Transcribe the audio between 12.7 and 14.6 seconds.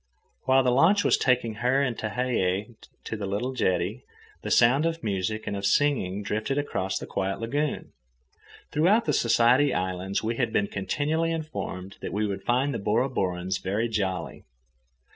the Bora Borans very jolly.